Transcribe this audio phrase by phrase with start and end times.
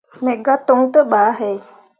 [0.23, 1.51] Me gah toŋ te bah he.